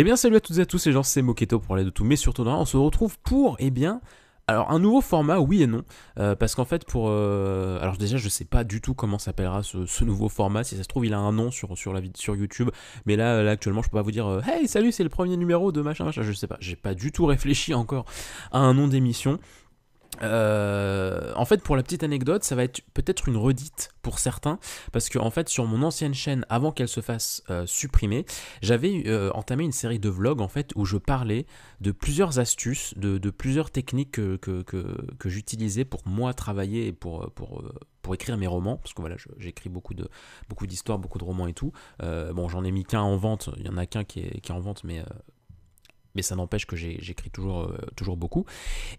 Eh 0.00 0.04
bien, 0.04 0.14
salut 0.14 0.36
à 0.36 0.40
toutes 0.40 0.58
et 0.58 0.60
à 0.60 0.64
tous, 0.64 0.86
les 0.86 0.92
gens, 0.92 1.02
c'est 1.02 1.22
Moketo 1.22 1.58
pour 1.58 1.74
aller 1.74 1.82
de 1.82 1.90
tout, 1.90 2.04
mais 2.04 2.14
surtout 2.14 2.42
on 2.42 2.64
se 2.64 2.76
retrouve 2.76 3.18
pour, 3.18 3.56
eh 3.58 3.72
bien, 3.72 4.00
alors 4.46 4.70
un 4.70 4.78
nouveau 4.78 5.00
format, 5.00 5.40
oui 5.40 5.64
et 5.64 5.66
non, 5.66 5.82
euh, 6.20 6.36
parce 6.36 6.54
qu'en 6.54 6.64
fait 6.64 6.84
pour, 6.84 7.08
euh, 7.08 7.80
alors 7.80 7.96
déjà 7.96 8.16
je 8.16 8.28
sais 8.28 8.44
pas 8.44 8.62
du 8.62 8.80
tout 8.80 8.94
comment 8.94 9.18
s'appellera 9.18 9.64
ce, 9.64 10.04
nouveau 10.04 10.28
format, 10.28 10.62
si 10.62 10.76
ça 10.76 10.84
se 10.84 10.88
trouve 10.88 11.04
il 11.04 11.14
a 11.14 11.18
un 11.18 11.32
nom 11.32 11.50
sur 11.50 11.76
sur 11.76 11.92
la 11.92 12.00
sur 12.14 12.36
YouTube, 12.36 12.70
mais 13.06 13.16
là, 13.16 13.42
là 13.42 13.50
actuellement 13.50 13.82
je 13.82 13.90
peux 13.90 13.96
pas 13.96 14.02
vous 14.02 14.12
dire, 14.12 14.28
euh, 14.28 14.40
hey 14.46 14.68
salut 14.68 14.92
c'est 14.92 15.02
le 15.02 15.08
premier 15.08 15.36
numéro 15.36 15.72
de 15.72 15.82
machin 15.82 16.04
machin, 16.04 16.22
je 16.22 16.32
sais 16.32 16.46
pas, 16.46 16.58
j'ai 16.60 16.76
pas 16.76 16.94
du 16.94 17.10
tout 17.10 17.26
réfléchi 17.26 17.74
encore 17.74 18.04
à 18.52 18.60
un 18.60 18.74
nom 18.74 18.86
d'émission. 18.86 19.40
Euh, 20.22 21.32
en 21.36 21.44
fait, 21.44 21.62
pour 21.62 21.76
la 21.76 21.82
petite 21.82 22.02
anecdote, 22.02 22.44
ça 22.44 22.54
va 22.54 22.64
être 22.64 22.80
peut-être 22.94 23.28
une 23.28 23.36
redite 23.36 23.90
pour 24.02 24.18
certains, 24.18 24.58
parce 24.92 25.08
que 25.08 25.18
en 25.18 25.30
fait, 25.30 25.48
sur 25.48 25.66
mon 25.66 25.82
ancienne 25.82 26.14
chaîne, 26.14 26.44
avant 26.48 26.72
qu'elle 26.72 26.88
se 26.88 27.00
fasse 27.00 27.42
euh, 27.50 27.66
supprimer, 27.66 28.24
j'avais 28.62 29.04
euh, 29.06 29.30
entamé 29.34 29.64
une 29.64 29.72
série 29.72 29.98
de 29.98 30.08
vlogs 30.08 30.40
en 30.40 30.48
fait 30.48 30.72
où 30.76 30.84
je 30.84 30.96
parlais 30.96 31.46
de 31.80 31.92
plusieurs 31.92 32.38
astuces, 32.38 32.94
de, 32.96 33.18
plusieurs 33.30 33.70
techniques 33.70 34.12
que, 34.12 34.38
j'utilisais 35.24 35.84
pour 35.84 36.02
moi 36.06 36.32
travailler 36.34 36.86
et 36.86 36.92
pour, 36.92 37.30
écrire 38.14 38.38
mes 38.38 38.46
romans, 38.46 38.78
parce 38.78 38.94
que 38.94 39.02
voilà, 39.02 39.16
j'écris 39.36 39.68
beaucoup 39.68 39.92
de 39.92 40.08
beaucoup 40.48 40.66
d'histoires, 40.66 40.98
beaucoup 40.98 41.18
de 41.18 41.24
romans 41.24 41.46
et 41.46 41.52
tout. 41.52 41.72
bon, 42.00 42.48
j'en 42.48 42.64
ai 42.64 42.70
mis 42.70 42.84
qu'un 42.84 43.02
en 43.02 43.16
vente, 43.18 43.50
il 43.58 43.66
y 43.66 43.68
en 43.68 43.76
a 43.76 43.84
qu'un 43.84 44.04
qui 44.04 44.20
est 44.20 44.50
en 44.50 44.60
vente, 44.60 44.82
mais 44.82 45.04
mais 46.18 46.22
ça 46.22 46.34
n'empêche 46.34 46.66
que 46.66 46.74
j'écris 46.74 47.30
toujours, 47.30 47.60
euh, 47.60 47.78
toujours 47.94 48.16
beaucoup. 48.16 48.44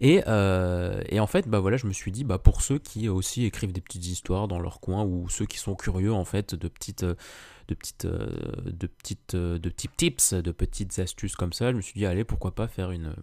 Et, 0.00 0.22
euh, 0.26 1.02
et, 1.10 1.20
en 1.20 1.26
fait, 1.26 1.46
bah 1.46 1.60
voilà, 1.60 1.76
je 1.76 1.86
me 1.86 1.92
suis 1.92 2.10
dit, 2.10 2.24
bah 2.24 2.38
pour 2.38 2.62
ceux 2.62 2.78
qui 2.78 3.10
aussi 3.10 3.44
écrivent 3.44 3.72
des 3.72 3.82
petites 3.82 4.06
histoires 4.06 4.48
dans 4.48 4.58
leur 4.58 4.80
coin, 4.80 5.04
ou 5.04 5.28
ceux 5.28 5.44
qui 5.44 5.58
sont 5.58 5.74
curieux 5.74 6.14
en 6.14 6.24
fait 6.24 6.54
de 6.54 6.66
petites, 6.66 7.04
de 7.04 7.74
petites, 7.74 8.06
de 8.06 8.86
petites, 8.86 9.36
de 9.36 9.68
petits 9.68 9.90
tips, 9.94 10.32
de 10.32 10.50
petites 10.50 10.98
astuces 10.98 11.36
comme 11.36 11.52
ça, 11.52 11.72
je 11.72 11.76
me 11.76 11.82
suis 11.82 11.92
dit, 11.92 12.06
allez, 12.06 12.24
pourquoi 12.24 12.54
pas 12.54 12.68
faire 12.68 12.90
une, 12.90 13.14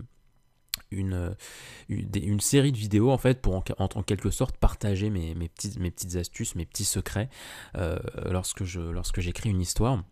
une, 0.91 1.35
une, 1.89 2.39
série 2.39 2.71
de 2.71 2.77
vidéos 2.77 3.09
en 3.09 3.17
fait 3.17 3.41
pour 3.41 3.55
en, 3.55 3.63
en, 3.79 4.03
quelque 4.03 4.29
sorte 4.29 4.57
partager 4.57 5.09
mes, 5.09 5.33
mes, 5.33 5.49
petites, 5.49 5.79
mes 5.79 5.89
petites 5.89 6.17
astuces, 6.17 6.53
mes 6.53 6.67
petits 6.67 6.85
secrets 6.85 7.29
euh, 7.75 7.97
lorsque 8.29 8.61
lorsque 8.75 9.21
j'écris 9.21 9.49
une 9.49 9.61
histoire. 9.61 10.03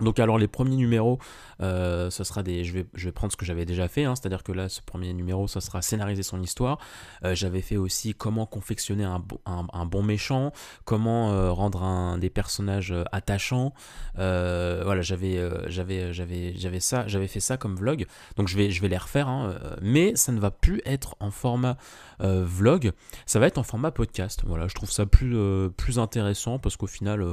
Donc 0.00 0.18
alors 0.18 0.38
les 0.38 0.48
premiers 0.48 0.76
numéros, 0.76 1.18
euh, 1.62 2.10
sera 2.10 2.42
des, 2.42 2.64
je 2.64 2.72
vais, 2.72 2.86
je 2.94 3.06
vais 3.06 3.12
prendre 3.12 3.32
ce 3.32 3.36
que 3.36 3.46
j'avais 3.46 3.64
déjà 3.64 3.88
fait, 3.88 4.04
hein, 4.04 4.14
c'est-à-dire 4.14 4.42
que 4.42 4.52
là 4.52 4.68
ce 4.68 4.80
premier 4.82 5.12
numéro, 5.12 5.46
ce 5.48 5.60
sera 5.60 5.80
scénariser 5.80 6.22
son 6.22 6.42
histoire. 6.42 6.78
Euh, 7.24 7.34
j'avais 7.34 7.62
fait 7.62 7.76
aussi 7.76 8.14
comment 8.14 8.46
confectionner 8.46 9.04
un, 9.04 9.22
un, 9.46 9.86
bon 9.86 10.02
méchant, 10.02 10.52
comment 10.84 11.32
euh, 11.32 11.50
rendre 11.50 11.82
un, 11.82 12.18
des 12.18 12.30
personnages 12.30 12.94
attachants. 13.12 13.72
voilà, 14.16 15.00
j'avais, 15.02 15.40
j'avais, 15.68 16.12
j'avais, 16.12 16.54
j'avais 16.56 16.80
ça, 16.80 17.06
j'avais 17.06 17.28
fait 17.28 17.40
ça 17.40 17.56
comme 17.56 17.76
vlog. 17.76 18.06
Donc 18.36 18.48
je 18.48 18.56
vais, 18.56 18.70
je 18.70 18.80
vais 18.82 18.88
les 18.88 18.98
refaire, 18.98 19.28
hein, 19.28 19.54
mais 19.80 20.14
ça 20.16 20.32
ne 20.32 20.40
va 20.40 20.50
plus 20.50 20.82
être 20.84 21.16
en 21.20 21.30
format 21.30 21.76
vlog, 22.20 22.92
ça 23.26 23.38
va 23.38 23.46
être 23.46 23.58
en 23.58 23.62
format 23.62 23.90
podcast. 23.90 24.42
Voilà, 24.46 24.68
je 24.68 24.74
trouve 24.74 24.90
ça 24.90 25.06
plus, 25.06 25.36
plus 25.76 25.98
intéressant 25.98 26.58
parce 26.58 26.76
qu'au 26.76 26.86
final, 26.86 27.24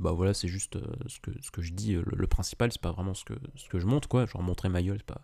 bah 0.00 0.12
voilà, 0.12 0.34
c'est 0.34 0.48
juste 0.48 0.78
ce 1.06 1.20
que, 1.20 1.30
ce 1.40 1.50
que 1.50 1.62
je 1.62 1.72
dis 1.72 1.96
le, 2.04 2.26
principal, 2.26 2.72
c'est 2.72 2.80
pas 2.80 2.92
vraiment 2.92 3.14
ce 3.14 3.24
que, 3.24 3.34
ce 3.56 3.78
je 3.78 3.86
montre, 3.86 4.08
quoi. 4.08 4.26
Genre 4.26 4.42
montrer 4.42 4.68
ma 4.68 4.82
gueule, 4.82 4.98
c'est 4.98 5.06
pas, 5.06 5.20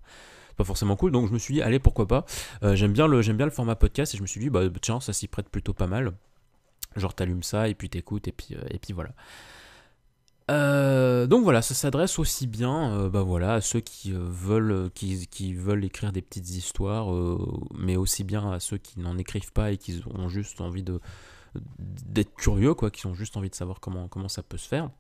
pas 0.56 0.64
forcément 0.64 0.96
cool. 0.96 1.12
Donc 1.12 1.28
je 1.28 1.32
me 1.32 1.38
suis 1.38 1.54
dit, 1.54 1.62
allez, 1.62 1.78
pourquoi 1.78 2.06
pas. 2.06 2.26
Euh, 2.62 2.76
j'aime 2.76 2.92
bien, 2.92 3.06
le, 3.06 3.20
bien 3.20 3.46
le 3.46 3.52
format 3.52 3.76
podcast 3.76 4.14
et 4.14 4.18
je 4.18 4.22
me 4.22 4.26
suis 4.26 4.40
dit, 4.40 4.50
bah 4.50 4.62
tiens, 4.82 5.00
ça 5.00 5.12
s'y 5.14 5.28
prête 5.28 5.48
plutôt 5.48 5.72
pas 5.72 5.86
mal. 5.86 6.12
Genre 6.96 7.14
t'allumes 7.14 7.42
ça 7.42 7.68
et 7.68 7.74
puis 7.74 7.88
t'écoutes 7.88 8.28
et 8.28 8.32
puis, 8.32 8.54
euh, 8.54 8.94
voilà. 8.94 9.10
Euh, 10.50 11.26
donc 11.26 11.44
voilà, 11.44 11.60
ça 11.60 11.74
s'adresse 11.74 12.18
aussi 12.18 12.46
bien 12.46 13.08
bah 13.10 13.22
à 13.42 13.60
ceux 13.60 13.80
qui, 13.80 14.12
veulent, 14.14 14.90
qui, 14.94 15.52
veulent 15.52 15.84
écrire 15.84 16.10
des 16.10 16.22
petites 16.22 16.48
histoires, 16.48 17.08
mais 17.74 17.96
aussi 17.96 18.24
bien 18.24 18.50
à 18.50 18.58
ceux 18.58 18.78
qui 18.78 18.98
n'en 18.98 19.18
écrivent 19.18 19.52
pas 19.52 19.72
et 19.72 19.76
qui 19.76 20.02
ont 20.14 20.28
juste 20.28 20.60
envie 20.60 20.82
de 20.82 21.00
d'être 21.78 22.34
curieux, 22.34 22.74
quoi, 22.74 22.90
qui 22.90 23.06
ont 23.06 23.14
juste 23.14 23.36
envie 23.36 23.50
de 23.50 23.55
savoir 23.55 23.80
comment 23.80 24.28
ça 24.28 24.42
peut 24.42 24.58
se 24.58 24.68
faire. 24.68 24.90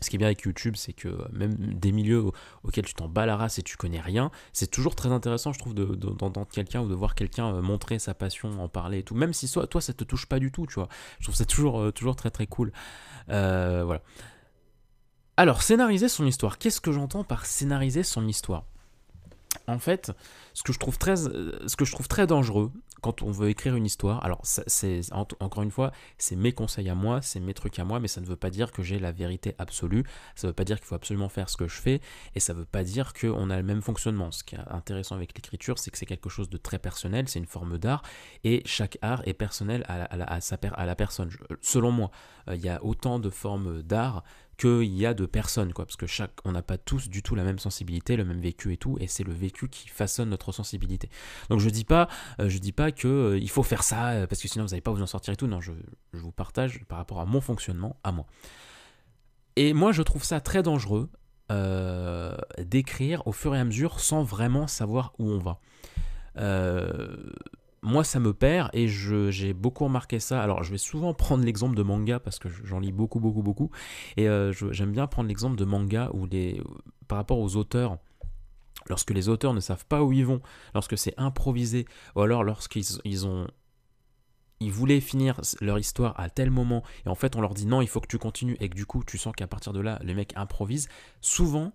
Ce 0.00 0.10
qui 0.10 0.16
est 0.16 0.18
bien 0.18 0.28
avec 0.28 0.42
YouTube, 0.42 0.76
c'est 0.76 0.92
que 0.92 1.08
même 1.32 1.54
des 1.54 1.92
milieux 1.92 2.24
auxquels 2.64 2.84
tu 2.84 2.94
t'en 2.94 3.08
bats 3.08 3.26
la 3.26 3.36
race 3.36 3.58
et 3.58 3.62
tu 3.62 3.76
connais 3.76 4.00
rien, 4.00 4.30
c'est 4.52 4.70
toujours 4.70 4.94
très 4.94 5.10
intéressant, 5.10 5.52
je 5.52 5.58
trouve, 5.58 5.74
d'entendre 5.74 6.48
quelqu'un 6.52 6.82
ou 6.82 6.88
de 6.88 6.94
voir 6.94 7.14
quelqu'un 7.14 7.54
euh, 7.54 7.62
montrer 7.62 7.98
sa 7.98 8.14
passion, 8.14 8.62
en 8.62 8.68
parler 8.68 8.98
et 8.98 9.02
tout. 9.02 9.14
Même 9.14 9.32
si 9.32 9.50
toi, 9.50 9.80
ça 9.80 9.92
te 9.92 10.04
touche 10.04 10.26
pas 10.26 10.38
du 10.38 10.52
tout, 10.52 10.66
tu 10.66 10.74
vois. 10.74 10.88
Je 11.18 11.24
trouve 11.24 11.34
ça 11.34 11.44
toujours, 11.44 11.80
euh, 11.80 11.92
toujours 11.92 12.16
très 12.16 12.30
très 12.30 12.46
cool. 12.46 12.72
Euh, 13.30 13.84
voilà. 13.84 14.02
Alors, 15.38 15.62
scénariser 15.62 16.08
son 16.08 16.26
histoire. 16.26 16.58
Qu'est-ce 16.58 16.80
que 16.80 16.92
j'entends 16.92 17.24
par 17.24 17.46
scénariser 17.46 18.02
son 18.02 18.26
histoire? 18.26 18.64
En 19.68 19.78
fait, 19.78 20.12
ce 20.54 20.62
que 20.62 20.72
je 20.72 20.78
trouve 20.78 20.98
très, 20.98 21.16
ce 21.16 21.76
que 21.76 21.84
je 21.84 21.92
trouve 21.92 22.08
très 22.08 22.26
dangereux, 22.26 22.70
quand 23.02 23.22
on 23.22 23.30
veut 23.30 23.48
écrire 23.48 23.76
une 23.76 23.86
histoire, 23.86 24.24
alors 24.24 24.40
c'est 24.42 25.00
encore 25.12 25.62
une 25.62 25.70
fois, 25.70 25.92
c'est 26.18 26.36
mes 26.36 26.52
conseils 26.52 26.88
à 26.88 26.94
moi, 26.94 27.20
c'est 27.22 27.40
mes 27.40 27.54
trucs 27.54 27.78
à 27.78 27.84
moi, 27.84 28.00
mais 28.00 28.08
ça 28.08 28.20
ne 28.20 28.26
veut 28.26 28.36
pas 28.36 28.50
dire 28.50 28.72
que 28.72 28.82
j'ai 28.82 28.98
la 28.98 29.12
vérité 29.12 29.54
absolue, 29.58 30.04
ça 30.34 30.46
ne 30.46 30.50
veut 30.50 30.54
pas 30.54 30.64
dire 30.64 30.78
qu'il 30.78 30.86
faut 30.86 30.94
absolument 30.94 31.28
faire 31.28 31.48
ce 31.48 31.56
que 31.56 31.68
je 31.68 31.80
fais, 31.80 32.00
et 32.34 32.40
ça 32.40 32.52
ne 32.54 32.60
veut 32.60 32.64
pas 32.64 32.84
dire 32.84 33.12
qu'on 33.12 33.50
a 33.50 33.56
le 33.56 33.62
même 33.62 33.82
fonctionnement. 33.82 34.30
Ce 34.30 34.44
qui 34.44 34.54
est 34.54 34.60
intéressant 34.68 35.14
avec 35.14 35.34
l'écriture, 35.36 35.78
c'est 35.78 35.90
que 35.90 35.98
c'est 35.98 36.06
quelque 36.06 36.28
chose 36.28 36.48
de 36.48 36.56
très 36.56 36.78
personnel, 36.78 37.28
c'est 37.28 37.38
une 37.38 37.46
forme 37.46 37.78
d'art, 37.78 38.02
et 38.44 38.62
chaque 38.64 38.98
art 39.02 39.22
est 39.26 39.34
personnel 39.34 39.84
à 39.88 40.16
la, 40.16 40.24
à 40.24 40.86
la 40.86 40.96
personne. 40.96 41.30
Selon 41.60 41.90
moi, 41.90 42.10
euh, 42.48 42.56
il 42.56 42.64
y 42.64 42.68
a 42.68 42.82
autant 42.84 43.18
de 43.18 43.30
formes 43.30 43.82
d'art 43.82 44.22
qu'il 44.56 44.94
y 44.94 45.06
a 45.06 45.14
de 45.14 45.26
personnes, 45.26 45.72
quoi, 45.72 45.84
parce 45.84 45.96
que 45.96 46.06
chaque, 46.06 46.32
on 46.44 46.52
n'a 46.52 46.62
pas 46.62 46.78
tous 46.78 47.08
du 47.08 47.22
tout 47.22 47.34
la 47.34 47.44
même 47.44 47.58
sensibilité, 47.58 48.16
le 48.16 48.24
même 48.24 48.40
vécu 48.40 48.72
et 48.72 48.76
tout, 48.76 48.96
et 49.00 49.06
c'est 49.06 49.24
le 49.24 49.32
vécu 49.32 49.68
qui 49.68 49.88
façonne 49.88 50.30
notre 50.30 50.52
sensibilité. 50.52 51.10
Donc 51.50 51.60
je 51.60 51.68
dis 51.68 51.84
pas, 51.84 52.08
euh, 52.40 52.48
je 52.48 52.58
dis 52.58 52.72
pas 52.72 52.92
que 52.92 53.08
euh, 53.08 53.38
il 53.38 53.50
faut 53.50 53.62
faire 53.62 53.82
ça 53.82 54.10
euh, 54.10 54.26
parce 54.26 54.40
que 54.40 54.48
sinon 54.48 54.64
vous 54.64 54.70
n'allez 54.70 54.80
pas 54.80 54.92
vous 54.92 55.02
en 55.02 55.06
sortir 55.06 55.34
et 55.34 55.36
tout. 55.36 55.46
Non, 55.46 55.60
je, 55.60 55.72
vous 56.12 56.32
partage 56.32 56.84
par 56.88 56.98
rapport 56.98 57.20
à 57.20 57.26
mon 57.26 57.40
fonctionnement, 57.40 57.96
à 58.02 58.12
moi. 58.12 58.26
Et 59.56 59.72
moi, 59.72 59.92
je 59.92 60.02
trouve 60.02 60.24
ça 60.24 60.40
très 60.40 60.62
dangereux 60.62 61.08
d'écrire 62.58 63.24
au 63.28 63.32
fur 63.32 63.54
et 63.54 63.60
à 63.60 63.64
mesure 63.64 64.00
sans 64.00 64.24
vraiment 64.24 64.66
savoir 64.66 65.12
où 65.20 65.30
on 65.30 65.38
va 65.38 65.60
moi 67.86 68.02
ça 68.02 68.18
me 68.18 68.34
perd 68.34 68.68
et 68.72 68.88
j'ai 68.88 69.54
beaucoup 69.54 69.84
remarqué 69.84 70.18
ça. 70.18 70.42
Alors 70.42 70.64
je 70.64 70.72
vais 70.72 70.78
souvent 70.78 71.14
prendre 71.14 71.44
l'exemple 71.44 71.76
de 71.76 71.82
manga 71.82 72.18
parce 72.18 72.38
que 72.38 72.48
j'en 72.48 72.80
lis 72.80 72.92
beaucoup 72.92 73.20
beaucoup 73.20 73.42
beaucoup. 73.42 73.70
Et 74.16 74.28
euh, 74.28 74.52
j'aime 74.72 74.92
bien 74.92 75.06
prendre 75.06 75.28
l'exemple 75.28 75.56
de 75.56 75.64
manga 75.64 76.10
où 76.12 76.26
les 76.26 76.60
par 77.08 77.16
rapport 77.16 77.38
aux 77.38 77.56
auteurs. 77.56 77.98
Lorsque 78.88 79.10
les 79.10 79.28
auteurs 79.28 79.54
ne 79.54 79.60
savent 79.60 79.86
pas 79.86 80.04
où 80.04 80.12
ils 80.12 80.26
vont, 80.26 80.40
lorsque 80.74 80.98
c'est 80.98 81.14
improvisé 81.16 81.86
ou 82.14 82.20
alors 82.20 82.44
lorsqu'ils 82.44 82.84
ils 83.04 83.26
ont 83.26 83.46
ils 84.58 84.72
voulaient 84.72 85.00
finir 85.00 85.40
leur 85.60 85.78
histoire 85.78 86.18
à 86.18 86.30
tel 86.30 86.50
moment 86.50 86.82
et 87.04 87.08
en 87.08 87.14
fait 87.14 87.36
on 87.36 87.40
leur 87.40 87.54
dit 87.54 87.66
non 87.66 87.82
il 87.82 87.88
faut 87.88 88.00
que 88.00 88.06
tu 88.06 88.18
continues 88.18 88.56
et 88.58 88.68
que 88.68 88.74
du 88.74 88.86
coup 88.86 89.04
tu 89.04 89.18
sens 89.18 89.34
qu'à 89.34 89.46
partir 89.46 89.72
de 89.72 89.80
là 89.80 90.00
les 90.02 90.14
mecs 90.14 90.36
improvisent. 90.36 90.88
Souvent 91.20 91.72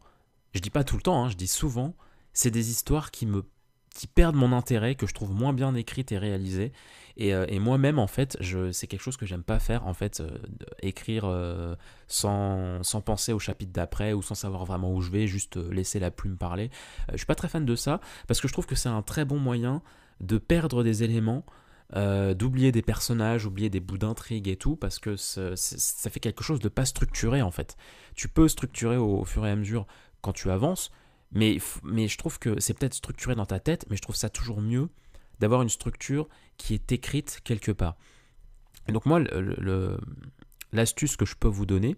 je 0.54 0.60
dis 0.60 0.70
pas 0.70 0.84
tout 0.84 0.98
le 0.98 1.02
temps 1.02 1.24
hein, 1.24 1.30
je 1.30 1.38
dis 1.38 1.48
souvent 1.48 1.96
c'est 2.34 2.52
des 2.52 2.70
histoires 2.70 3.12
qui 3.12 3.26
me 3.26 3.44
qui 3.94 4.08
perdent 4.08 4.36
mon 4.36 4.54
intérêt, 4.54 4.96
que 4.96 5.06
je 5.06 5.14
trouve 5.14 5.34
moins 5.34 5.54
bien 5.54 5.76
écrites 5.76 6.12
et 6.12 6.18
réalisées. 6.18 6.72
Et, 7.18 7.34
euh, 7.34 7.46
moi-même, 7.60 8.00
en 8.00 8.08
fait, 8.08 8.38
c'est 8.72 8.88
quelque 8.88 9.02
chose 9.02 9.18
que 9.18 9.26
j'aime 9.26 9.44
pas 9.44 9.60
faire, 9.60 9.86
en 9.86 9.94
fait, 9.94 10.22
euh, 10.22 10.38
écrire 10.82 11.26
euh, 11.26 11.76
sans, 12.08 12.82
sans, 12.84 13.02
penser 13.02 13.34
au 13.34 13.40
chapitre 13.40 13.74
d'après 13.74 14.14
ou 14.14 14.22
sans 14.22 14.36
savoir 14.36 14.66
vraiment 14.66 14.94
où 14.94 15.02
je 15.02 15.12
vais, 15.12 15.28
juste 15.28 15.58
laisser 15.58 16.00
la 16.00 16.10
plume 16.10 16.38
parler. 16.38 16.70
je 17.12 17.18
suis 17.18 17.26
pas 17.26 17.36
très 17.36 17.50
fan 17.50 17.66
de 17.66 17.76
ça, 17.76 18.00
parce 18.28 18.40
que 18.40 18.48
je 18.48 18.54
trouve 18.54 18.66
que 18.66 18.76
c'est 18.76 18.90
un 18.90 19.02
très 19.02 19.26
bon 19.26 19.40
moyen 19.40 19.82
de 20.22 20.38
perdre 20.38 20.84
des 20.84 21.04
éléments, 21.04 21.46
d'oublier 21.94 22.72
des 22.72 22.82
personnages, 22.82 23.46
oublier 23.46 23.70
des 23.70 23.82
bouts 23.82 23.98
d'intrigue 23.98 24.48
et 24.48 24.56
tout, 24.56 24.78
parce 24.78 24.98
que 24.98 25.18
ça 25.18 26.10
fait 26.10 26.22
quelque 26.22 26.44
chose 26.44 26.60
de 26.60 26.70
pas 26.70 26.86
structuré, 26.86 27.42
en 27.42 27.52
fait. 27.52 27.76
Tu 28.16 28.30
peux 28.30 28.48
structurer 28.48 28.96
au 28.96 29.26
fur 29.26 29.46
et 29.46 29.52
à 29.52 29.56
mesure 29.58 29.86
quand 30.22 30.32
tu 30.32 30.50
avances, 30.50 30.92
mais, 31.32 31.58
mais 31.84 32.08
je 32.08 32.18
trouve 32.18 32.40
que 32.40 32.60
c'est 32.60 32.74
peut-être 32.74 32.94
structuré 32.94 33.36
dans 33.36 33.46
ta 33.46 33.60
tête, 33.60 33.86
mais 33.90 33.96
je 33.96 34.02
trouve 34.02 34.16
ça 34.16 34.30
toujours 34.30 34.62
mieux 34.62 34.90
d'avoir 35.40 35.62
une 35.62 35.70
structure 35.70 36.28
qui 36.58 36.74
est 36.74 36.92
écrite 36.92 37.42
quelque 37.44 37.72
part. 37.72 37.96
Donc 38.88 39.06
moi, 39.06 39.22
l'astuce 40.72 41.16
que 41.16 41.26
je 41.26 41.36
peux 41.36 41.48
vous 41.48 41.66
donner, 41.66 41.96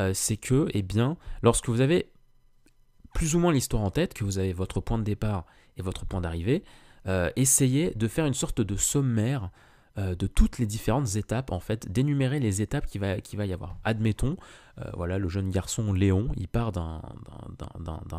euh, 0.00 0.14
c'est 0.14 0.36
que, 0.36 0.68
eh 0.72 0.82
bien, 0.82 1.16
lorsque 1.42 1.68
vous 1.68 1.80
avez 1.80 2.10
plus 3.12 3.34
ou 3.34 3.38
moins 3.38 3.52
l'histoire 3.52 3.82
en 3.82 3.90
tête, 3.90 4.14
que 4.14 4.24
vous 4.24 4.38
avez 4.38 4.52
votre 4.52 4.80
point 4.80 4.98
de 4.98 5.04
départ 5.04 5.44
et 5.76 5.82
votre 5.82 6.06
point 6.06 6.20
d'arrivée, 6.20 6.62
euh, 7.06 7.30
essayez 7.36 7.92
de 7.94 8.08
faire 8.08 8.26
une 8.26 8.34
sorte 8.34 8.60
de 8.60 8.76
sommaire 8.76 9.50
euh, 10.00 10.14
de 10.14 10.26
toutes 10.26 10.58
les 10.58 10.66
différentes 10.66 11.16
étapes, 11.16 11.52
en 11.52 11.60
fait, 11.60 11.90
d'énumérer 11.90 12.40
les 12.40 12.62
étapes 12.62 12.86
qu'il 12.86 13.00
va, 13.00 13.16
va 13.16 13.46
y 13.46 13.52
avoir. 13.52 13.76
Admettons, 13.84 14.36
euh, 14.78 14.90
voilà, 14.94 15.18
le 15.18 15.28
jeune 15.28 15.50
garçon 15.50 15.92
Léon, 15.92 16.28
il 16.36 16.48
part 16.48 16.72
d'un 16.72 17.02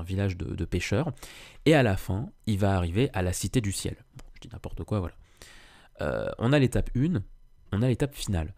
village 0.05 0.37
de, 0.37 0.65
pêcheurs, 0.65 1.11
et 1.65 1.73
à 1.73 1.81
la 1.81 1.97
fin, 1.97 2.29
il 2.45 2.59
va 2.59 2.75
arriver 2.75 3.09
à 3.13 3.21
la 3.21 3.33
cité 3.33 3.61
du 3.61 3.71
ciel. 3.71 3.95
je 4.35 4.41
dis 4.41 4.49
n'importe 4.51 4.83
quoi, 4.83 4.99
voilà. 4.99 5.15
Euh, 6.01 6.29
on 6.37 6.53
a 6.53 6.59
l'étape 6.59 6.89
1, 6.95 7.21
on 7.71 7.81
a 7.81 7.87
l'étape 7.87 8.13
finale. 8.15 8.53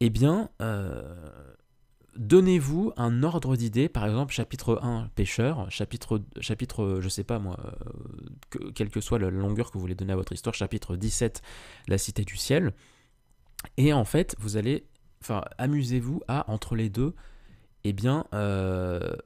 Eh 0.00 0.10
bien, 0.10 0.50
donnez-vous 2.18 2.92
un 2.96 3.22
ordre 3.22 3.56
d'idée, 3.56 3.88
par 3.88 4.06
exemple 4.06 4.32
chapitre 4.32 4.78
1 4.82 5.10
pêcheur, 5.14 5.70
chapitre, 5.70 6.22
chapitre 6.40 6.98
je 7.00 7.08
sais 7.08 7.24
pas 7.24 7.38
moi, 7.38 7.56
que, 8.50 8.70
quelle 8.70 8.90
que 8.90 9.00
soit 9.00 9.18
la 9.18 9.30
longueur 9.30 9.68
que 9.68 9.74
vous 9.74 9.80
voulez 9.80 9.94
donner 9.94 10.12
à 10.12 10.16
votre 10.16 10.32
histoire, 10.32 10.54
chapitre 10.54 10.96
17 10.96 11.42
la 11.88 11.98
cité 11.98 12.24
du 12.24 12.36
ciel, 12.36 12.72
et 13.76 13.92
en 13.92 14.04
fait 14.04 14.36
vous 14.38 14.56
allez, 14.56 14.86
enfin 15.22 15.42
amusez-vous 15.58 16.22
à 16.28 16.50
entre 16.50 16.76
les 16.76 16.90
deux, 16.90 17.14
eh 17.84 17.92
bien 17.92 18.24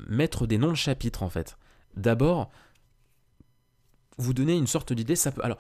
mettre 0.07 0.47
des 0.47 0.59
noms 0.59 0.71
de 0.71 0.75
chapitres 0.75 1.23
en 1.23 1.31
fait. 1.31 1.57
D'abord, 1.97 2.51
vous 4.21 4.35
donner 4.35 4.57
une 4.57 4.67
sorte 4.67 4.93
d'idée. 4.93 5.17
Ça 5.17 5.33
peut, 5.33 5.43
alors, 5.43 5.59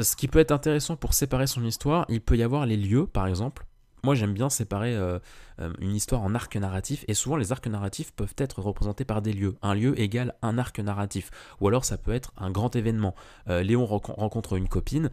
ce 0.00 0.14
qui 0.14 0.28
peut 0.28 0.38
être 0.38 0.52
intéressant 0.52 0.96
pour 0.96 1.14
séparer 1.14 1.46
son 1.46 1.64
histoire, 1.64 2.04
il 2.08 2.20
peut 2.20 2.36
y 2.36 2.42
avoir 2.42 2.66
les 2.66 2.76
lieux, 2.76 3.06
par 3.06 3.26
exemple. 3.26 3.66
Moi, 4.04 4.14
j'aime 4.14 4.34
bien 4.34 4.50
séparer 4.50 4.94
euh, 4.94 5.18
euh, 5.60 5.72
une 5.80 5.94
histoire 5.94 6.20
en 6.20 6.34
arc 6.34 6.54
narratif, 6.56 7.06
et 7.08 7.14
souvent 7.14 7.36
les 7.36 7.52
arcs 7.52 7.66
narratifs 7.66 8.12
peuvent 8.12 8.34
être 8.36 8.60
représentés 8.60 9.06
par 9.06 9.22
des 9.22 9.32
lieux. 9.32 9.56
Un 9.62 9.74
lieu 9.74 9.98
égale 9.98 10.34
un 10.42 10.58
arc 10.58 10.78
narratif, 10.78 11.30
ou 11.62 11.68
alors 11.68 11.86
ça 11.86 11.96
peut 11.96 12.12
être 12.12 12.34
un 12.36 12.50
grand 12.50 12.76
événement. 12.76 13.14
Euh, 13.48 13.62
Léon 13.62 13.86
rencontre 13.86 14.58
une 14.58 14.68
copine, 14.68 15.10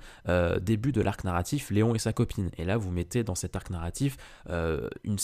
début 0.59 0.91
de 0.91 0.99
l'arc 0.99 1.23
narratif, 1.23 1.71
Léon 1.71 1.95
et 1.95 1.99
sa 1.99 2.11
copine. 2.11 2.49
Et 2.57 2.65
là, 2.65 2.75
vous 2.75 2.91
mettez 2.91 3.23
dans 3.23 3.33
cet 3.33 3.55
arc 3.55 3.69
narratif 3.69 4.17
une, 4.49 5.15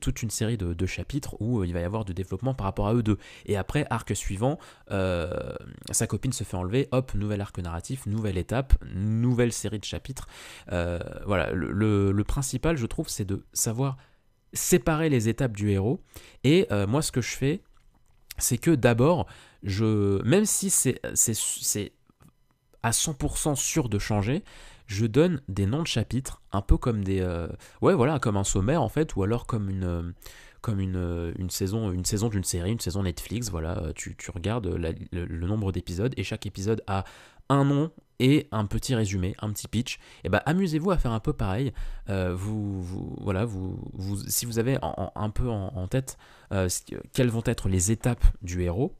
toute 0.00 0.22
une 0.22 0.30
série 0.30 0.58
de, 0.58 0.86
chapitres 0.86 1.36
où 1.40 1.64
il 1.64 1.72
va 1.72 1.80
y 1.80 1.84
avoir 1.84 2.04
du 2.04 2.12
développement 2.12 2.52
par 2.52 2.66
rapport 2.66 2.88
à 2.88 2.94
eux 2.94 3.02
deux. 3.02 3.16
Et 3.46 3.56
après, 3.56 3.86
arc 3.88 4.14
suivant, 4.14 4.58
sa 4.90 6.06
copine 6.06 6.32
se 6.32 6.44
fait 6.44 6.58
enlever, 6.58 6.88
hop, 6.92 7.14
nouvel 7.14 7.40
arc 7.40 7.58
narratif, 7.58 8.04
nouvelle 8.04 8.36
étape, 8.36 8.74
nouvelle 8.94 9.52
série 9.52 9.78
de 9.78 9.84
chapitres. 9.84 10.28
voilà, 10.68 11.50
le 11.52 12.22
principal, 12.24 12.76
je 12.76 12.86
trouve, 12.86 13.08
c'est 13.14 13.24
de 13.24 13.44
savoir 13.52 13.96
séparer 14.52 15.08
les 15.08 15.28
étapes 15.28 15.56
du 15.56 15.70
héros. 15.70 16.00
Et 16.42 16.66
euh, 16.70 16.86
moi, 16.86 17.02
ce 17.02 17.12
que 17.12 17.20
je 17.20 17.36
fais, 17.36 17.60
c'est 18.38 18.58
que 18.58 18.70
d'abord, 18.70 19.26
je, 19.62 20.22
même 20.22 20.44
si 20.44 20.70
c'est 20.70 21.00
à 22.82 22.90
100% 22.90 23.56
sûr 23.56 23.88
de 23.88 23.98
changer, 23.98 24.44
je 24.86 25.06
donne 25.06 25.40
des 25.48 25.66
noms 25.66 25.82
de 25.82 25.86
chapitres, 25.86 26.42
un 26.52 26.60
peu 26.60 26.76
comme 26.76 27.04
des, 27.04 27.20
euh, 27.20 27.48
ouais, 27.80 27.94
voilà, 27.94 28.18
comme 28.18 28.36
un 28.36 28.44
sommaire 28.44 28.82
en 28.82 28.88
fait, 28.88 29.16
ou 29.16 29.22
alors 29.22 29.46
comme 29.46 29.70
une, 29.70 30.14
une 30.68 31.50
saison, 31.50 31.90
une 31.90 32.04
saison 32.04 32.28
d'une 32.28 32.44
série, 32.44 32.72
une 32.72 32.80
saison 32.80 33.04
Netflix. 33.04 33.50
Voilà, 33.50 33.92
tu, 33.94 34.14
tu 34.16 34.30
regardes 34.30 34.66
le, 34.66 35.46
nombre 35.46 35.72
d'épisodes 35.72 36.12
et 36.16 36.24
chaque 36.24 36.46
épisode 36.46 36.82
a 36.86 37.04
un 37.48 37.64
nom 37.64 37.90
et 38.20 38.48
un 38.52 38.66
petit 38.66 38.94
résumé, 38.94 39.34
un 39.40 39.50
petit 39.50 39.68
pitch, 39.68 39.96
et 39.96 39.98
eh 40.24 40.28
ben 40.28 40.40
amusez-vous 40.46 40.90
à 40.90 40.98
faire 40.98 41.12
un 41.12 41.20
peu 41.20 41.32
pareil. 41.32 41.72
Euh, 42.08 42.34
vous, 42.34 42.82
voilà, 43.20 43.44
vous, 43.44 43.78
si 44.28 44.46
vous 44.46 44.58
avez 44.58 44.78
un 44.82 45.30
peu 45.30 45.48
en, 45.48 45.88
tête 45.88 46.16
euh, 46.52 46.68
quelles 47.12 47.30
vont 47.30 47.42
être 47.44 47.68
les 47.68 47.90
étapes 47.90 48.24
du 48.42 48.62
héros, 48.62 48.94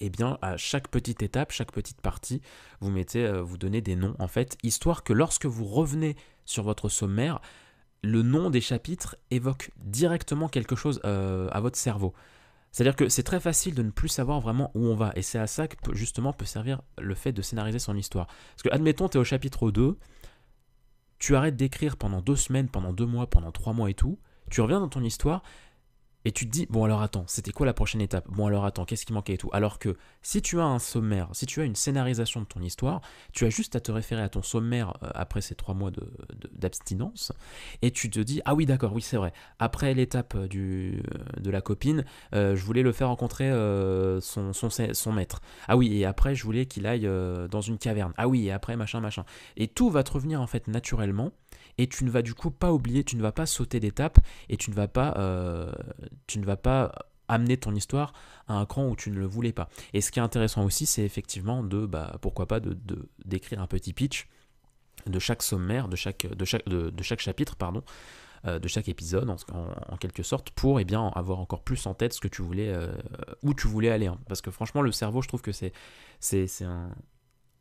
eh 0.00 0.10
bien 0.10 0.38
à 0.42 0.56
chaque 0.56 0.88
petite 0.88 1.22
étape, 1.22 1.52
chaque 1.52 1.72
petite 1.72 2.00
partie, 2.00 2.40
vous 2.80 2.90
mettez, 2.90 3.24
euh, 3.24 3.42
vous 3.42 3.58
donnez 3.58 3.80
des 3.80 3.96
noms 3.96 4.16
en 4.18 4.28
fait, 4.28 4.56
histoire 4.62 5.04
que 5.04 5.12
lorsque 5.12 5.46
vous 5.46 5.64
revenez 5.64 6.16
sur 6.44 6.64
votre 6.64 6.88
sommaire, 6.88 7.40
le 8.02 8.22
nom 8.22 8.50
des 8.50 8.60
chapitres 8.60 9.16
évoque 9.30 9.70
directement 9.78 10.48
quelque 10.48 10.76
chose 10.76 11.00
à 11.04 11.60
votre 11.60 11.78
cerveau. 11.78 12.12
C'est-à-dire 12.74 12.96
que 12.96 13.08
c'est 13.08 13.22
très 13.22 13.38
facile 13.38 13.76
de 13.76 13.84
ne 13.84 13.90
plus 13.90 14.08
savoir 14.08 14.40
vraiment 14.40 14.72
où 14.74 14.88
on 14.88 14.96
va. 14.96 15.12
Et 15.14 15.22
c'est 15.22 15.38
à 15.38 15.46
ça 15.46 15.68
que 15.68 15.94
justement 15.94 16.32
peut 16.32 16.44
servir 16.44 16.82
le 16.98 17.14
fait 17.14 17.30
de 17.30 17.40
scénariser 17.40 17.78
son 17.78 17.96
histoire. 17.96 18.26
Parce 18.26 18.64
que, 18.64 18.68
admettons, 18.74 19.08
tu 19.08 19.16
es 19.16 19.20
au 19.20 19.24
chapitre 19.24 19.70
2, 19.70 19.96
tu 21.20 21.36
arrêtes 21.36 21.54
d'écrire 21.54 21.96
pendant 21.96 22.20
deux 22.20 22.34
semaines, 22.34 22.68
pendant 22.68 22.92
deux 22.92 23.06
mois, 23.06 23.28
pendant 23.30 23.52
trois 23.52 23.74
mois 23.74 23.90
et 23.90 23.94
tout, 23.94 24.18
tu 24.50 24.60
reviens 24.60 24.80
dans 24.80 24.88
ton 24.88 25.04
histoire, 25.04 25.44
et 26.24 26.32
tu 26.32 26.46
te 26.46 26.50
dis, 26.50 26.66
bon 26.70 26.84
alors 26.84 27.02
attends, 27.02 27.24
c'était 27.26 27.52
quoi 27.52 27.66
la 27.66 27.74
prochaine 27.74 28.00
étape? 28.00 28.26
Bon 28.30 28.46
alors 28.46 28.64
attends, 28.64 28.84
qu'est-ce 28.84 29.04
qui 29.04 29.12
manquait 29.12 29.34
et 29.34 29.38
tout? 29.38 29.50
Alors 29.52 29.78
que 29.78 29.96
si 30.22 30.40
tu 30.40 30.58
as 30.58 30.64
un 30.64 30.78
sommaire, 30.78 31.28
si 31.32 31.44
tu 31.44 31.60
as 31.60 31.64
une 31.64 31.74
scénarisation 31.74 32.40
de 32.40 32.46
ton 32.46 32.60
histoire, 32.60 33.02
tu 33.32 33.44
as 33.44 33.50
juste 33.50 33.76
à 33.76 33.80
te 33.80 33.92
référer 33.92 34.22
à 34.22 34.28
ton 34.30 34.42
sommaire 34.42 34.96
euh, 35.02 35.08
après 35.14 35.42
ces 35.42 35.54
trois 35.54 35.74
mois 35.74 35.90
d'abstinence, 36.52 37.32
et 37.82 37.90
tu 37.90 38.08
te 38.08 38.20
dis, 38.20 38.40
ah 38.46 38.54
oui 38.54 38.64
d'accord, 38.64 38.92
oui 38.94 39.02
c'est 39.02 39.18
vrai, 39.18 39.32
après 39.58 39.92
l'étape 39.92 40.34
euh, 40.34 40.48
euh, 40.54 41.02
de 41.40 41.50
la 41.50 41.60
copine, 41.60 42.04
je 42.32 42.54
voulais 42.54 42.82
le 42.82 42.92
faire 42.92 43.08
rencontrer 43.08 43.50
son, 44.20 45.12
maître. 45.12 45.40
Ah 45.68 45.76
oui, 45.76 45.98
et 45.98 46.04
après 46.04 46.34
je 46.34 46.44
voulais 46.44 46.66
qu'il 46.66 46.86
aille 46.86 47.08
dans 47.50 47.60
une 47.60 47.78
caverne. 47.78 48.12
Ah 48.16 48.28
oui, 48.28 48.46
et 48.46 48.52
après 48.52 48.76
machin, 48.76 49.00
machin. 49.00 49.24
Et 49.56 49.68
tout 49.68 49.90
va 49.90 50.02
te 50.02 50.12
revenir 50.12 50.40
en 50.40 50.46
fait 50.46 50.68
naturellement 50.68 51.32
et 51.78 51.88
tu 51.88 52.04
ne 52.04 52.10
vas 52.10 52.22
du 52.22 52.34
coup 52.34 52.50
pas 52.50 52.72
oublier, 52.72 53.04
tu 53.04 53.16
ne 53.16 53.22
vas 53.22 53.32
pas 53.32 53.46
sauter 53.46 53.80
d'étape 53.80 54.18
et 54.48 54.56
tu 54.56 54.70
ne 54.70 54.74
vas 54.74 54.88
pas, 54.88 55.14
tu 56.26 56.38
ne 56.38 56.44
vas 56.44 56.56
pas 56.56 56.92
amener 57.28 57.56
ton 57.56 57.74
histoire 57.74 58.12
à 58.48 58.54
un 58.54 58.66
cran 58.66 58.88
où 58.88 58.96
tu 58.96 59.10
ne 59.10 59.18
le 59.18 59.26
voulais 59.26 59.52
pas. 59.52 59.68
Et 59.92 60.00
ce 60.00 60.10
qui 60.10 60.18
est 60.18 60.22
intéressant 60.22 60.64
aussi, 60.64 60.86
c'est 60.86 61.04
effectivement 61.04 61.62
de, 61.62 61.86
bah, 61.86 62.18
pourquoi 62.20 62.46
pas, 62.46 62.60
de, 62.60 62.76
d'écrire 63.24 63.60
un 63.60 63.66
petit 63.66 63.92
pitch 63.92 64.28
de 65.06 65.18
chaque 65.18 65.42
sommaire, 65.42 65.88
de 65.88 65.96
chaque, 65.96 66.26
de 66.26 66.44
chaque, 66.44 66.66
de, 66.66 67.02
chaque 67.02 67.20
chapitre, 67.20 67.56
pardon, 67.56 67.82
euh, 68.46 68.58
de 68.58 68.68
chaque 68.68 68.88
épisode, 68.88 69.28
en, 69.30 69.96
quelque 69.96 70.22
sorte, 70.22 70.50
pour 70.50 70.80
eh 70.80 70.84
bien, 70.84 71.08
avoir 71.14 71.40
encore 71.40 71.62
plus 71.62 71.86
en 71.86 71.94
tête 71.94 72.12
ce 72.12 72.20
que 72.20 72.28
tu 72.28 72.42
voulais, 72.42 72.68
euh, 72.68 72.92
où 73.42 73.54
tu 73.54 73.66
voulais 73.66 73.90
aller. 73.90 74.06
Hein. 74.06 74.18
Parce 74.28 74.40
que 74.40 74.50
franchement, 74.50 74.82
le 74.82 74.92
cerveau, 74.92 75.22
je 75.22 75.28
trouve 75.28 75.42
que 75.42 75.52
c'est, 75.52 75.72
un, 76.62 76.90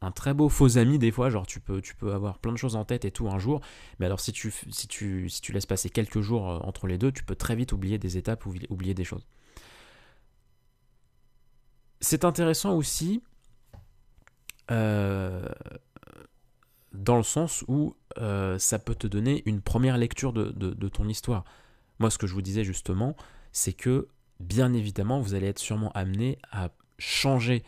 un 0.03 0.11
très 0.11 0.33
beau 0.33 0.49
faux 0.49 0.77
ami 0.77 0.99
des 0.99 1.11
fois, 1.11 1.29
genre 1.29 1.45
tu 1.45 1.59
peux, 1.59 1.81
tu 1.81 1.95
peux 1.95 2.13
avoir 2.13 2.39
plein 2.39 2.51
de 2.51 2.57
choses 2.57 2.75
en 2.75 2.85
tête 2.85 3.05
et 3.05 3.11
tout 3.11 3.27
un 3.27 3.39
jour, 3.39 3.61
mais 3.99 4.05
alors 4.05 4.19
si 4.19 4.31
tu, 4.31 4.53
si 4.69 4.87
tu, 4.87 5.29
si 5.29 5.41
tu 5.41 5.51
laisses 5.51 5.65
passer 5.65 5.89
quelques 5.89 6.21
jours 6.21 6.49
euh, 6.49 6.59
entre 6.59 6.87
les 6.87 6.97
deux, 6.97 7.11
tu 7.11 7.23
peux 7.23 7.35
très 7.35 7.55
vite 7.55 7.71
oublier 7.71 7.97
des 7.97 8.17
étapes 8.17 8.45
ou 8.45 8.53
oublier 8.69 8.93
des 8.93 9.03
choses. 9.03 9.25
C'est 12.01 12.25
intéressant 12.25 12.75
aussi 12.75 13.23
euh, 14.71 15.47
dans 16.91 17.17
le 17.17 17.23
sens 17.23 17.63
où 17.67 17.95
euh, 18.17 18.57
ça 18.59 18.79
peut 18.79 18.95
te 18.95 19.07
donner 19.07 19.41
une 19.45 19.61
première 19.61 19.97
lecture 19.97 20.33
de, 20.33 20.51
de 20.51 20.89
ton 20.89 21.07
histoire. 21.07 21.45
Moi, 21.99 22.09
ce 22.09 22.17
que 22.17 22.27
je 22.27 22.33
vous 22.33 22.41
disais 22.41 22.63
justement, 22.63 23.15
c'est 23.51 23.73
que 23.73 24.07
bien 24.39 24.73
évidemment, 24.73 25.19
vous 25.19 25.33
allez 25.33 25.47
être 25.47 25.59
sûrement 25.59 25.91
amené 25.93 26.37
à 26.51 26.69
changer 26.99 27.63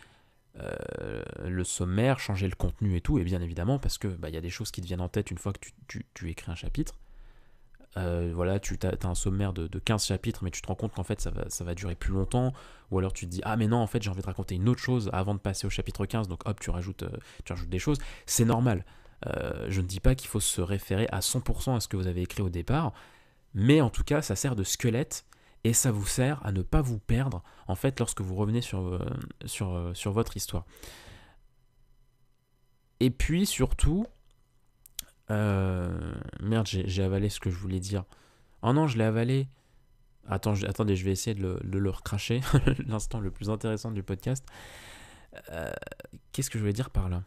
euh, 0.62 1.22
le 1.44 1.64
sommaire, 1.66 2.20
changer 2.20 2.48
le 2.48 2.56
contenu 2.56 2.96
et 2.96 3.02
tout, 3.02 3.20
et 3.20 3.24
bien 3.24 3.42
évidemment 3.42 3.78
parce 3.78 3.98
que 3.98 4.08
bah, 4.08 4.30
il 4.30 4.36
y 4.36 4.38
a 4.38 4.42
des 4.42 4.50
choses 4.50 4.72
qui 4.72 4.82
te 4.82 4.88
viennent 4.88 5.02
en 5.02 5.10
tête 5.10 5.30
une 5.30 5.38
fois 5.38 5.52
que 5.52 5.60
tu, 5.88 6.30
écris 6.30 6.50
un 6.50 6.56
chapitre. 6.56 6.98
Euh, 7.98 8.32
voilà, 8.34 8.60
tu 8.60 8.78
as, 8.84 9.08
un 9.08 9.16
sommaire 9.16 9.52
de, 9.52 9.68
15 9.80 10.06
chapitres, 10.06 10.44
mais 10.44 10.52
tu 10.52 10.62
te 10.62 10.68
rends 10.68 10.76
compte 10.76 10.94
qu'en 10.94 11.04
fait 11.04 11.20
ça 11.20 11.30
va, 11.30 11.50
ça 11.50 11.66
va 11.66 11.76
durer 11.76 11.96
plus 11.96 12.14
longtemps, 12.14 12.54
ou 12.90 13.00
alors 13.00 13.12
tu 13.12 13.26
te 13.26 13.32
dis 13.32 13.42
ah 13.44 13.58
mais 13.58 13.68
non 13.68 13.78
en 13.78 13.88
fait 13.88 14.02
j'ai 14.02 14.10
envie 14.10 14.22
de 14.22 14.26
raconter 14.26 14.56
une 14.56 14.70
autre 14.70 14.82
chose 14.82 15.10
avant 15.12 15.34
de 15.34 15.40
passer 15.40 15.68
au 15.68 15.70
chapitre 15.70 16.06
15, 16.06 16.30
donc 16.30 16.48
hop 16.48 16.60
tu 16.60 16.70
rajoutes, 16.70 17.04
euh, 17.04 17.18
tu 17.44 17.52
rajoutes 17.52 17.70
des 17.70 17.80
choses, 17.80 17.98
c'est 18.26 18.46
normal. 18.46 18.86
je 19.68 19.82
ne 19.82 19.88
dis 19.88 20.00
pas 20.00 20.16
qu'il 20.16 20.30
faut 20.30 20.40
se 20.40 20.62
référer 20.62 21.08
à 21.12 21.20
100% 21.20 21.76
à 21.76 21.80
ce 21.80 21.88
que 21.90 21.98
vous 21.98 22.08
avez 22.08 22.22
écrit 22.22 22.42
au 22.42 22.50
départ, 22.50 22.94
mais 23.54 23.82
en 23.82 23.90
tout 23.90 24.04
cas 24.04 24.22
ça 24.22 24.36
sert 24.36 24.56
de 24.56 24.64
squelette 24.64 25.26
et 25.66 25.74
ça 25.74 25.92
vous 25.92 26.06
sert 26.06 26.46
à 26.46 26.52
ne 26.52 26.62
pas 26.62 26.84
vous 26.84 27.00
perdre 27.00 27.44
en 27.68 27.74
fait 27.74 28.00
lorsque 28.00 28.22
vous 28.22 28.36
revenez 28.36 28.62
sur, 28.62 28.82
euh, 28.82 29.00
euh, 29.62 29.94
votre 30.12 30.38
histoire. 30.38 30.64
Et 33.00 33.10
puis 33.10 33.48
surtout, 33.48 34.06
euh, 35.32 36.14
merde, 36.40 36.68
j'ai 36.68 37.04
avalé 37.04 37.30
ce 37.30 37.40
que 37.40 37.50
je 37.50 37.58
voulais 37.58 37.80
dire. 37.80 38.06
Oh 38.62 38.74
non, 38.74 38.86
je 38.86 39.00
l'ai 39.00 39.06
avalé. 39.06 39.48
Attends, 40.28 40.54
attendez, 40.68 40.96
je 40.96 41.04
vais 41.04 41.12
essayer 41.12 41.34
de 41.34 41.42
le, 41.42 41.60
de 41.64 41.80
le 41.80 41.90
recracher. 41.90 42.42
L'instant 42.88 43.20
le 43.20 43.32
plus 43.32 43.50
intéressant 43.50 43.90
du 43.90 44.04
podcast. 44.04 44.46
Qu'est-ce 46.32 46.52
que 46.52 46.60
je 46.60 46.64
voulais 46.64 46.74
dire 46.74 46.92
par 46.92 47.10
là? 47.10 47.24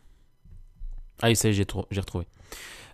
Ah, 1.22 1.30
est, 1.30 1.52
j'ai 1.52 1.64
retrouvé. 2.00 2.26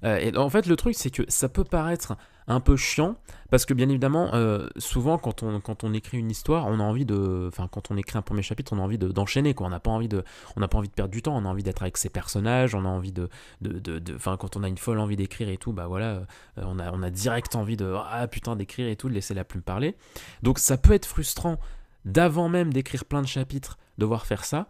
et 0.02 0.36
en 0.36 0.50
fait, 0.50 0.66
le 0.66 0.76
truc, 0.76 0.94
c'est 0.96 1.10
que 1.10 1.22
ça 1.28 1.48
peut 1.48 1.64
paraître 1.64 2.16
un 2.46 2.60
peu 2.60 2.76
chiant 2.76 3.16
parce 3.50 3.64
que 3.64 3.72
bien 3.72 3.88
évidemment 3.88 4.34
euh, 4.34 4.68
souvent 4.76 5.16
quand 5.16 5.42
on, 5.42 5.60
quand 5.60 5.84
on 5.84 5.94
écrit 5.94 6.18
une 6.18 6.30
histoire 6.30 6.66
on 6.66 6.78
a 6.78 6.82
envie 6.82 7.06
de 7.06 7.46
enfin 7.48 7.68
quand 7.68 7.90
on 7.90 7.96
écrit 7.96 8.18
un 8.18 8.22
premier 8.22 8.42
chapitre 8.42 8.72
on 8.74 8.78
a 8.78 8.82
envie 8.82 8.98
d'enchaîner 8.98 9.54
quoi. 9.54 9.66
On 9.66 9.70
n'a 9.70 9.80
pas 9.80 9.90
envie 9.90 10.08
de 10.08 10.24
pas 10.54 10.78
envie 10.78 10.88
de 10.88 10.92
perdre 10.92 11.12
du 11.12 11.22
temps 11.22 11.36
on 11.36 11.44
a 11.44 11.48
envie 11.48 11.62
d'être 11.62 11.82
avec 11.82 11.96
ses 11.96 12.10
personnages 12.10 12.74
on 12.74 12.84
a 12.84 12.88
envie 12.88 13.12
de 13.12 13.28
de 13.62 14.14
enfin 14.14 14.36
quand 14.36 14.56
on 14.56 14.62
a 14.62 14.68
une 14.68 14.78
folle 14.78 14.98
envie 14.98 15.16
d'écrire 15.16 15.48
et 15.48 15.56
tout 15.56 15.72
bah 15.72 15.86
voilà 15.86 16.06
euh, 16.06 16.24
on 16.56 16.78
a 16.78 16.92
on 16.92 17.02
a 17.02 17.10
direct 17.10 17.54
envie 17.56 17.76
de 17.76 17.94
ah 18.10 18.26
putain 18.28 18.56
d'écrire 18.56 18.88
et 18.88 18.96
tout 18.96 19.08
de 19.08 19.14
laisser 19.14 19.34
la 19.34 19.44
plume 19.44 19.62
parler. 19.62 19.96
Donc 20.42 20.58
ça 20.58 20.76
peut 20.76 20.92
être 20.92 21.06
frustrant 21.06 21.58
d'avant 22.04 22.48
même 22.48 22.72
d'écrire 22.72 23.04
plein 23.04 23.22
de 23.22 23.26
chapitres 23.26 23.78
devoir 23.96 24.26
faire 24.26 24.44
ça. 24.44 24.66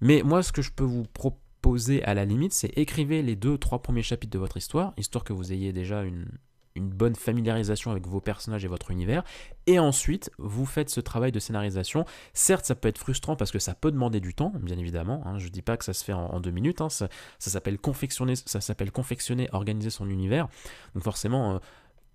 Mais 0.00 0.22
moi 0.22 0.42
ce 0.42 0.52
que 0.52 0.62
je 0.62 0.70
peux 0.70 0.84
vous 0.84 1.04
proposer 1.12 1.49
à 2.04 2.14
la 2.14 2.24
limite 2.24 2.52
c'est 2.52 2.76
écrivez 2.76 3.22
les 3.22 3.36
deux 3.36 3.58
trois 3.58 3.82
premiers 3.82 4.02
chapitres 4.02 4.32
de 4.32 4.38
votre 4.38 4.56
histoire 4.56 4.92
histoire 4.96 5.24
que 5.24 5.32
vous 5.32 5.52
ayez 5.52 5.72
déjà 5.72 6.02
une 6.02 6.26
bonne 6.88 7.14
familiarisation 7.14 7.90
avec 7.90 8.06
vos 8.06 8.20
personnages 8.20 8.64
et 8.64 8.68
votre 8.68 8.90
univers. 8.90 9.22
Et 9.66 9.78
ensuite, 9.78 10.30
vous 10.38 10.66
faites 10.66 10.90
ce 10.90 11.00
travail 11.00 11.32
de 11.32 11.38
scénarisation. 11.38 12.04
Certes, 12.32 12.64
ça 12.64 12.74
peut 12.74 12.88
être 12.88 12.98
frustrant 12.98 13.36
parce 13.36 13.50
que 13.50 13.58
ça 13.58 13.74
peut 13.74 13.90
demander 13.90 14.20
du 14.20 14.34
temps, 14.34 14.52
bien 14.60 14.78
évidemment. 14.78 15.22
Hein. 15.26 15.38
Je 15.38 15.46
ne 15.46 15.50
dis 15.50 15.62
pas 15.62 15.76
que 15.76 15.84
ça 15.84 15.92
se 15.92 16.04
fait 16.04 16.12
en, 16.12 16.40
deux 16.40 16.50
minutes. 16.50 16.80
Hein. 16.80 16.88
Ça, 16.88 17.08
s'appelle 17.38 17.78
confectionner, 17.78 18.36
ça 18.36 18.60
s'appelle 18.60 18.92
confectionner, 18.92 19.48
organiser 19.52 19.90
son 19.90 20.08
univers. 20.08 20.48
Donc 20.94 21.04
forcément, 21.04 21.54
euh, 21.54 21.58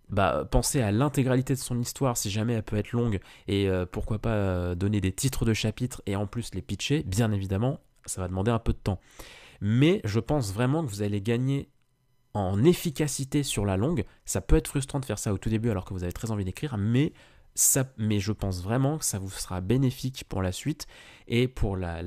bah, 0.10 0.48
penser 0.50 0.82
à 0.82 0.92
l'intégralité 0.92 1.54
de 1.54 1.60
son 1.60 1.80
histoire 1.80 2.16
si 2.16 2.30
jamais 2.30 2.54
elle 2.54 2.64
peut 2.64 2.78
être 2.78 2.92
longue 2.92 3.20
et 3.48 3.68
euh, 3.68 3.86
pourquoi 3.86 4.20
pas 4.20 4.34
euh, 4.34 4.76
donner 4.76 5.02
des 5.02 5.12
titres 5.12 5.46
de 5.46 5.54
chapitres 5.54 6.02
et 6.06 6.16
en 6.16 6.28
plus 6.28 6.54
les 6.54 6.62
pitcher, 6.62 7.04
bien 7.04 7.32
évidemment, 7.32 7.80
ça 8.06 8.22
va 8.22 8.28
demander 8.28 8.52
un 8.52 8.60
peu 8.60 8.74
de 8.74 8.78
temps. 8.78 9.00
Mais 9.62 10.02
je 10.04 10.20
pense 10.20 10.54
vraiment 10.54 10.86
que 10.86 10.90
vous 10.90 11.02
allez 11.02 11.22
gagner 11.22 11.70
en 12.36 12.64
efficacité 12.64 13.44
sur 13.44 13.66
la 13.66 13.78
longue. 13.78 14.04
Ça 14.26 14.42
peut 14.42 14.58
être 14.58 14.68
frustrant 14.68 15.00
de 15.00 15.06
faire 15.06 15.20
ça 15.20 15.34
au 15.34 15.38
tout 15.38 15.50
début 15.50 15.70
alors 15.70 15.86
que 15.86 15.94
vous 15.94 16.04
avez 16.04 16.12
très 16.12 16.32
envie 16.32 16.44
d'écrire, 16.44 16.78
mais, 16.78 17.14
ça, 17.56 17.86
mais 17.98 18.20
je 18.20 18.34
pense 18.34 18.62
vraiment 18.62 18.98
que 18.98 19.06
ça 19.06 19.18
vous 19.18 19.30
sera 19.30 19.62
bénéfique 19.62 20.26
pour 20.28 20.42
la 20.42 20.52
suite 20.52 20.86
et 21.28 21.48
pour 21.48 21.78
la, 21.78 22.04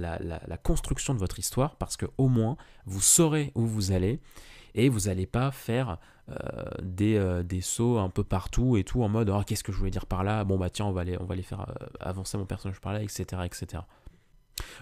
construction 0.63 1.15
de 1.15 1.19
votre 1.19 1.39
histoire 1.39 1.77
parce 1.77 1.97
que 1.97 2.07
au 2.19 2.29
moins 2.29 2.57
vous 2.85 3.01
saurez 3.01 3.53
où 3.55 3.65
vous 3.67 3.93
allez 3.93 4.21
et 4.75 4.91
vous 4.91 5.09
n'allez 5.09 5.27
pas 5.27 5.51
faire 5.51 5.99
euh, 6.29 6.35
des, 6.83 7.17
euh, 7.17 7.43
des, 7.43 7.63
sauts 7.63 7.97
un 7.99 8.11
peu 8.11 8.23
partout 8.23 8.77
et 8.77 8.85
tout 8.85 9.03
en 9.03 9.09
mode 9.09 9.31
oh, 9.31 9.43
qu'est-ce 9.47 9.65
que 9.65 9.73
je 9.73 9.79
voulais 9.79 9.91
dire 9.91 10.05
par 10.05 10.25
là? 10.25 10.45
Bon 10.45 10.59
bah 10.59 10.69
tiens 10.69 10.85
on 10.85 10.93
va 10.93 11.01
aller, 11.01 11.17
on 11.19 11.25
va 11.25 11.33
aller 11.33 11.43
faire 11.43 11.63
euh, 11.71 11.87
avancer 12.01 12.37
mon 12.37 12.45
personnage 12.45 12.81
par 12.81 12.93
là 12.93 13.03
etc 13.03 13.43
etc 13.47 13.83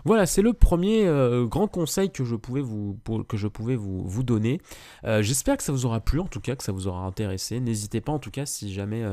voilà, 0.05 0.27
c'est 0.27 0.43
le 0.43 0.53
premier 0.53 1.07
euh, 1.07 1.47
grand 1.47 1.69
conseil 1.69 2.11
que 2.11 2.25
je 2.25 2.37
pouvais 2.37 2.61
vous, 2.61 4.23
donner. 4.23 4.61
Euh, 5.05 5.23
j'espère 5.23 5.57
que 5.57 5.63
ça 5.63 5.73
vous 5.73 5.87
aura 5.87 6.01
plu, 6.01 6.21
en 6.21 6.27
tout 6.27 6.41
cas, 6.41 6.57
que 6.57 6.65
ça 6.65 6.73
vous 6.73 6.89
aura 6.89 7.01
intéressé. 7.01 7.61
N'hésitez 7.61 8.01
pas, 8.01 8.13
en 8.13 8.19
tout 8.19 8.31
cas, 8.31 8.47
si 8.47 8.73
jamais 8.73 9.05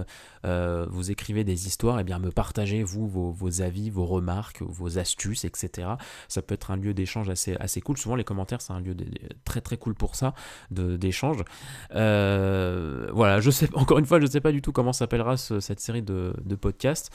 euh, 0.46 0.86
vous 0.89 1.12
écrivez 1.12 1.43
des 1.43 1.67
histoires, 1.67 2.00
eh 2.00 2.03
bien 2.03 2.20
me 2.20 2.32
partagez, 2.32 2.84
vous, 2.84 3.08
vos, 3.08 3.62
avis, 3.62 3.89
vos 3.89 4.05
remarques, 4.05 4.62
vos 4.62 4.98
astuces, 4.98 5.46
etc. 5.46 5.89
Ça 6.27 6.41
peut 6.41 6.53
être 6.53 6.72
un 6.72 6.77
lieu 6.77 6.93
d'échange 6.93 7.29
assez, 7.29 7.55
assez 7.60 7.82
cool. 7.82 7.98
Souvent, 7.98 8.15
les 8.15 8.24
commentaires, 8.24 8.62
c'est 8.62 8.74
un 8.74 8.79
lieu 8.79 8.96
très 9.46 9.62
très 9.62 9.77
cool 9.77 9.96
pour 9.96 10.15
ça, 10.15 10.34
d'échange. 10.72 11.43
voilà, 11.91 13.39
je 13.39 13.51
sais, 13.51 13.70
encore 13.74 14.00
une 14.00 14.05
fois, 14.05 14.20
je 14.20 14.25
ne 14.25 14.29
sais 14.29 14.41
pas 14.41 14.51
du 14.51 14.62
tout 14.62 14.72
comment 14.72 14.93
s'appellera 14.93 15.38
cette 15.38 15.79
série 15.79 16.01
de, 16.03 16.34
de 16.43 16.55
podcasts. 16.55 17.12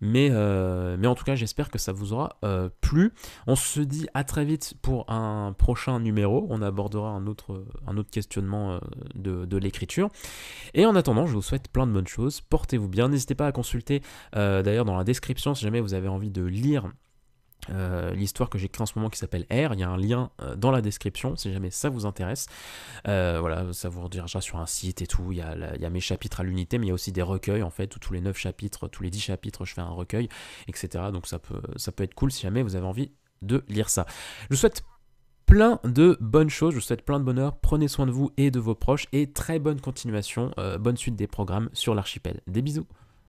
Mais, 0.00 0.28
euh, 0.30 0.96
mais 0.98 1.06
en 1.06 1.14
tout 1.14 1.24
cas, 1.24 1.34
j'espère 1.34 1.70
que 1.70 1.78
ça 1.78 1.92
vous 1.92 2.12
aura 2.12 2.36
euh, 2.44 2.68
plu. 2.80 3.12
On 3.46 3.56
se 3.56 3.80
dit 3.80 4.06
à 4.14 4.24
très 4.24 4.44
vite 4.44 4.74
pour 4.82 5.10
un 5.10 5.54
prochain 5.56 6.00
numéro. 6.00 6.46
On 6.50 6.62
abordera 6.62 7.10
un 7.10 7.26
autre, 7.26 7.64
un 7.86 7.96
autre 7.96 8.10
questionnement 8.10 8.72
euh, 8.72 8.78
de, 9.14 9.44
de 9.44 9.56
l'écriture. 9.56 10.10
Et 10.74 10.84
en 10.86 10.94
attendant, 10.96 11.26
je 11.26 11.32
vous 11.32 11.42
souhaite 11.42 11.68
plein 11.68 11.86
de 11.86 11.92
bonnes 11.92 12.06
choses. 12.06 12.40
Portez-vous 12.40 12.88
bien. 12.88 13.08
N'hésitez 13.08 13.34
pas 13.34 13.46
à 13.46 13.52
consulter 13.52 14.02
d'ailleurs 14.32 14.84
dans 14.84 14.96
la 14.96 15.04
description 15.04 15.54
si 15.54 15.64
jamais 15.64 15.80
vous 15.80 15.94
avez 15.94 16.08
envie 16.08 16.30
de 16.30 16.42
lire 16.42 16.90
euh, 17.70 18.14
l'histoire 18.14 18.50
que 18.50 18.58
j'écris 18.58 18.82
en 18.82 18.86
ce 18.86 18.92
moment 18.96 19.10
qui 19.10 19.18
s'appelle 19.18 19.46
R. 19.50 19.74
Il 19.74 19.80
y 19.80 19.82
a 19.82 19.88
un 19.88 19.96
lien 19.96 20.30
euh, 20.42 20.56
dans 20.56 20.70
la 20.70 20.80
description 20.80 21.36
si 21.36 21.52
jamais 21.52 21.70
ça 21.70 21.88
vous 21.88 22.06
intéresse. 22.06 22.46
Euh, 23.08 23.38
voilà, 23.40 23.72
ça 23.72 23.88
vous 23.88 24.02
redirigera 24.02 24.40
sur 24.40 24.58
un 24.58 24.66
site 24.66 25.02
et 25.02 25.06
tout. 25.06 25.32
Il 25.32 25.38
y 25.38 25.42
a, 25.42 25.76
y 25.76 25.84
a 25.84 25.90
mes 25.90 26.00
chapitres 26.00 26.40
à 26.40 26.44
l'unité, 26.44 26.78
mais 26.78 26.86
il 26.86 26.88
y 26.88 26.92
a 26.92 26.94
aussi 26.94 27.12
des 27.12 27.22
recueils 27.22 27.62
en 27.62 27.70
fait, 27.70 27.94
où 27.96 27.98
tous 27.98 28.12
les 28.12 28.20
9 28.20 28.36
chapitres, 28.36 28.88
tous 28.88 29.02
les 29.02 29.10
10 29.10 29.20
chapitres, 29.20 29.64
je 29.64 29.74
fais 29.74 29.80
un 29.80 29.88
recueil, 29.88 30.28
etc. 30.68 31.04
Donc 31.12 31.26
ça 31.26 31.38
peut, 31.38 31.60
ça 31.76 31.92
peut 31.92 32.04
être 32.04 32.14
cool 32.14 32.32
si 32.32 32.42
jamais 32.42 32.62
vous 32.62 32.76
avez 32.76 32.86
envie 32.86 33.12
de 33.42 33.64
lire 33.68 33.90
ça. 33.90 34.06
Je 34.42 34.54
vous 34.54 34.56
souhaite 34.56 34.82
plein 35.44 35.78
de 35.84 36.16
bonnes 36.20 36.50
choses, 36.50 36.72
je 36.72 36.78
vous 36.78 36.84
souhaite 36.84 37.04
plein 37.04 37.20
de 37.20 37.24
bonheur, 37.24 37.58
prenez 37.60 37.86
soin 37.86 38.06
de 38.06 38.10
vous 38.10 38.32
et 38.36 38.50
de 38.50 38.58
vos 38.58 38.74
proches 38.74 39.06
et 39.12 39.30
très 39.30 39.58
bonne 39.60 39.80
continuation, 39.80 40.50
bonne 40.80 40.96
suite 40.96 41.14
des 41.14 41.28
programmes 41.28 41.70
sur 41.72 41.94
l'archipel. 41.94 42.40
Des 42.48 42.62
bisous 42.62 42.86